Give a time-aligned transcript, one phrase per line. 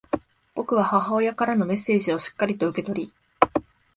[0.55, 3.13] 僕は母親からのメッセージをしっかりと受け取り、